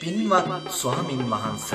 පින්වත් 0.00 0.66
ස්වාමින් 0.70 1.22
වහන්ස 1.30 1.70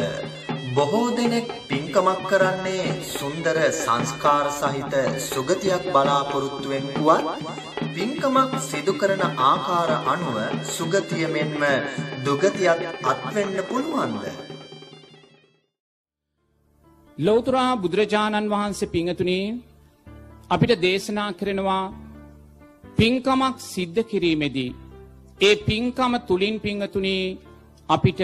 බොහෝ 0.76 1.08
දෙනෙක් 1.18 1.48
පින්කමක් 1.70 2.22
කරන්නේ 2.30 2.86
සුන්දර 3.10 3.58
සංස්කාර 3.74 4.46
සහිත 4.52 4.94
සුගතියක් 5.26 5.84
බලාපොරොත්තුවෙන් 5.96 6.88
වුවත් 6.98 7.28
පින්කමක් 7.96 8.52
සිදු 8.70 8.94
කරන 8.94 9.24
ආකාර 9.26 9.92
අනුව 10.14 10.38
සුගතිය 10.72 11.26
මෙන්ම 11.36 11.62
දුගතියක් 12.26 12.82
අත්වෙන්න 13.06 13.58
පුළුවන්ද? 13.70 14.24
ලෞතුරා 17.18 17.72
බුදුරජාණන් 17.78 18.52
වහන්සේ 18.54 18.94
පිංහතුනේ 18.96 19.46
අපිට 20.50 20.80
දේශනා 20.82 21.32
කරනවා 21.40 21.86
පින්කමක් 22.98 23.58
සිද්ධ 23.72 24.04
කිරීමේදී. 24.10 24.72
ඒ 25.42 25.56
පින්කම 25.68 26.14
තුළින් 26.28 26.58
පිංහතුනේ 26.66 27.26
අපිට 27.90 28.22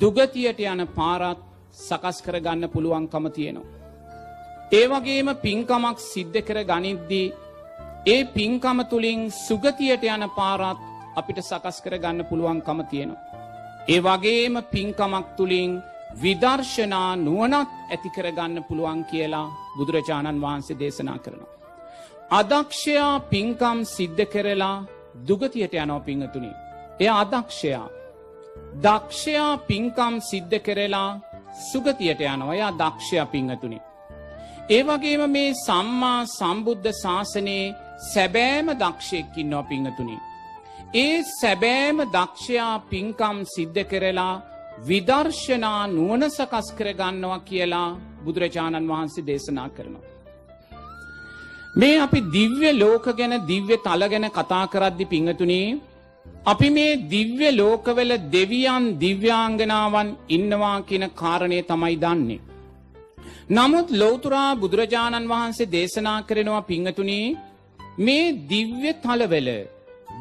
දුගතියට 0.00 0.60
යන 0.62 0.86
පාරත් 0.88 1.38
සකස් 1.72 2.22
කර 2.22 2.38
ගන්න 2.40 2.68
පුළුවන්කම 2.68 3.26
තියෙනවා. 3.30 3.72
ඒ 4.72 4.86
වගේම 4.88 5.28
පින්කමක් 5.36 5.98
සිද්ධ 6.02 6.40
කර 6.40 6.58
ගනිද්දී 6.64 7.32
ඒ 8.06 8.24
පින්කම 8.26 8.78
තුළින් 8.90 9.30
සුගතියට 9.30 10.04
යන 10.04 10.24
පාරත් 10.36 10.78
අපිට 11.16 11.38
සකස් 11.40 11.82
කර 11.82 11.98
ගන්න 11.98 12.24
පුළුවන්කම 12.24 12.80
තියෙනවා. 12.90 13.22
ඒ 13.88 14.00
වගේම 14.00 14.62
පින්කමක් 14.64 15.26
තුළින් 15.36 15.82
විදර්ශනා 16.22 17.16
නුවනක් 17.16 17.68
ඇති 17.90 18.10
කරගන්න 18.10 18.64
පුළුවන් 18.68 19.04
කියලා 19.04 19.52
බුදුරජාණන් 19.76 20.42
වහන්සේ 20.42 20.78
දේශනා 20.78 21.18
කරනවා. 21.18 21.52
අදක්ෂයා 22.30 23.20
පින්කම් 23.22 23.78
සිද්ධ 23.86 24.24
කරලා 24.26 24.86
දුගතියට 25.28 25.74
යනෝ 25.74 26.00
පිංහතුනි. 26.00 26.50
එය 27.00 27.08
අදක්ෂයා. 27.12 28.03
දක්ෂයා 28.84 29.52
පින්කම් 29.68 30.14
සිද්ධ 30.20 30.56
කරලා 30.58 31.08
සුගතියට 31.62 32.20
යනවයා 32.24 32.70
දක්ෂයා 32.74 33.26
පිංහතුනි. 33.26 33.78
ඒ 34.70 34.82
වගේම 34.82 35.22
මේ 35.30 35.50
සම්මා 35.56 36.20
සම්බුද්ධ 36.28 36.90
ශාසනයේ 36.94 37.74
සැබෑම 38.04 38.68
දක්ෂයෙක්කින් 38.74 39.50
නො 39.50 39.60
පිංහතුනි. 39.62 40.16
ඒ 40.94 41.22
සැබෑම 41.30 41.98
දක්ෂයා 42.08 42.74
පින්කම් 42.90 43.38
සිද්ධ 43.54 43.82
කරලා 43.84 44.42
විදර්ශනා 44.80 45.82
නුවන 45.88 46.22
සකස් 46.28 46.68
කරගන්නවා 46.78 47.40
කියලා 47.40 47.88
බුදුරජාණන් 48.24 48.90
වහන්සේ 48.90 49.26
දේශනා 49.26 49.68
කරනවා. 49.68 50.04
මේ 51.76 51.96
අපි 51.98 52.20
දිව්‍ය 52.32 52.70
ලෝක 52.74 53.06
ගැන 53.16 53.34
දිව්‍ය 53.46 53.76
තල 53.78 54.02
ගැන 54.08 54.26
කතා 54.30 54.64
කරද්දි 54.66 55.04
පිංහතුනේ 55.06 55.68
අපි 56.46 56.68
මේ 56.70 56.96
දිව්‍ය 57.08 57.48
ලෝකවල 57.52 58.10
දෙවියන් 58.30 58.86
දිව්‍යාංගනාවන් 58.98 60.08
ඉන්නවා 60.28 60.76
කියන 60.82 61.04
කාරණය 61.12 61.60
තමයි 61.62 61.96
දන්නේ. 61.96 62.40
නමුත් 63.50 63.88
ලෝතුරා 63.92 64.50
බුදුරජාණන් 64.54 65.30
වහන්සේ 65.32 65.72
දේශනා 65.72 66.18
කරනවා 66.22 66.62
පිංහතුනේ 66.62 67.36
මේ 67.98 68.34
දිව්‍ය 68.48 68.90
තලවල 69.02 69.48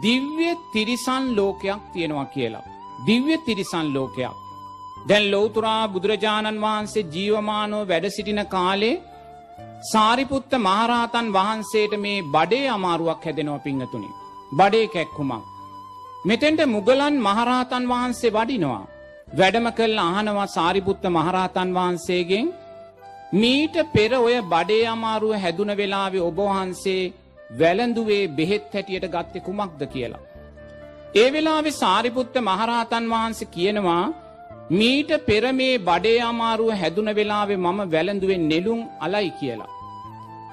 දිව්‍ය 0.02 0.50
තිරිසන් 0.74 1.24
ලෝකයක් 1.36 1.82
තියෙනවා 1.94 2.26
කියලා. 2.26 2.68
දිව්‍ය 3.06 3.36
තිරිසන් 3.46 3.88
ලෝකයක්. 3.94 4.36
දැන් 5.08 5.32
ලෝතුරා 5.32 5.82
බුදුරජාණන් 5.88 6.62
වහන්සේ 6.62 7.10
ජීවමානෝ 7.14 7.88
වැඩ 7.88 8.06
සිටින 8.10 8.44
කාලේ 8.48 9.02
සාරිපුත්ත 9.84 10.54
මහරහතන් 10.60 11.28
වහන්සේට 11.32 11.96
මේ 11.98 12.26
බඩේ 12.28 12.68
අමාරුවක් 12.70 13.26
හැදෙනවා 13.26 13.60
පිංහතුනි. 13.60 14.10
බඩේ 14.52 14.88
කැක්කුමක්. 14.88 15.53
මෙතෙන්ට 16.26 16.62
මුගලන් 16.68 17.16
මහරහතන් 17.20 17.86
වහන්සේ 17.86 18.30
වඩිනවා. 18.32 18.84
වැඩම 19.32 19.66
කල් 19.72 19.98
අහනවා 20.02 20.46
සාරිපුත්ත 20.48 21.06
මහරහතන් 21.10 21.70
වහන්සේගෙන් 21.74 22.46
මීට 23.34 23.76
පෙර 23.94 24.12
ඔය 24.18 24.36
බඩේ 24.44 24.86
අමාරුව 24.88 25.34
හැදුන 25.38 25.72
වෙලාවෙ 25.74 26.20
ඔබවහන්සේ 26.22 27.12
වැළඳුවේ 27.52 28.30
බෙහෙත් 28.30 28.70
හැටියට 28.74 29.08
ගත්තෙ 29.08 29.40
කුමක්ද 29.40 29.82
කියලා. 29.88 30.24
ඒ 31.16 31.28
වෙලාවෙ 31.30 31.72
සාරිපුත්ත 31.74 32.36
මහරහතන් 32.42 33.12
වහන්සේ 33.14 33.52
කියනවා 33.56 34.06
මීට 34.72 35.12
පෙර 35.28 35.44
මේ 35.52 35.76
බඩේ 35.82 36.20
අමාරුව 36.22 36.72
හැදුන 36.76 37.10
වෙලාවෙ 37.12 37.56
මම 37.58 37.80
වැළඳුවෙන් 37.88 38.48
නෙළුම් 38.48 38.82
අලයි 39.02 39.32
කියලා. 39.40 39.72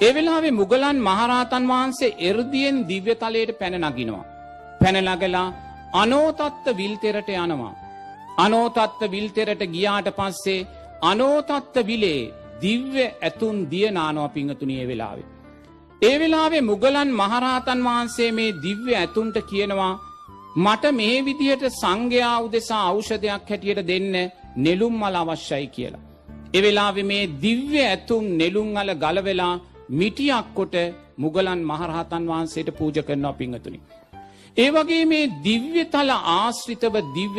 ඒ 0.01 0.13
වෙලාවෙ 0.13 0.51
මුගලන් 0.53 0.99
මහරහතන් 1.03 1.65
වහන්සේ 1.69 2.17
එර්දියෙන් 2.29 2.85
දිව්‍ය 2.85 3.15
තලයට 3.17 3.59
පැන 3.59 3.81
නගිනවා. 3.85 4.40
පැනලගලා 4.81 5.49
අනෝතත්ත 5.95 6.67
විල්තෙරට 6.77 7.31
යනවා. 7.37 7.75
අනෝතත්ත 8.39 9.01
විල්තෙරට 9.11 9.63
ගියාට 9.75 10.09
පස්සේ 10.19 10.67
අනෝතත්ත 11.03 11.75
විලේ 11.89 12.31
දිව්‍ය 12.63 13.05
ඇතුන් 13.07 13.59
දියනානෝ 13.71 14.29
පිංහතුනිය 14.29 14.85
වෙලාවේ. 14.89 15.29
ඒ 16.03 16.17
වෙලාවේ 16.21 16.69
මුගලන් 16.71 17.11
මහරහතන් 17.13 17.81
වහන්සේ 17.87 18.31
මේ 18.33 18.57
දිව්‍ය 18.65 18.93
ඇතුන්ට 18.95 19.37
කියනවා 19.51 19.95
මට 20.57 20.85
මේ 20.93 21.17
විදිහට 21.25 21.65
සංඝයා 21.73 22.37
උදෙසා 22.41 22.85
ඖෂධයක් 22.87 23.51
හැටියට 23.51 23.81
දෙන්න 23.89 24.15
නෙළුම් 24.57 24.95
මල 24.95 25.17
අවශ්‍යයි 25.17 25.67
කියලා. 25.67 26.07
එවෙලාවෙ 26.55 27.03
මේ 27.03 27.25
දිව්‍ය 27.43 27.81
ඇතුම් 27.83 28.25
නෙළුම් 28.41 28.69
අල 28.77 28.91
ගලවෙලා 28.95 29.55
මිටියක් 29.91 30.49
කොට 30.55 30.75
මුගලන් 31.19 31.61
මහරහතන් 31.63 32.25
වහන්සේට 32.31 32.71
පූජ 32.79 32.97
කරනවා 33.03 33.39
පිංහතුනි. 33.41 33.81
ඒ 34.57 34.71
වගේ 34.71 35.05
මේ 35.05 35.27
දිව්‍ය 35.45 35.83
තල 35.85 36.11
ආශ්‍රිතව 36.11 36.95
දිව්‍ය 37.15 37.39